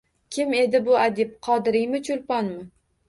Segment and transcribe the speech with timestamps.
[0.35, 1.35] Kim edi bu adib?
[1.49, 2.03] Qodiriymi?..
[2.09, 2.65] Cho’lponmi?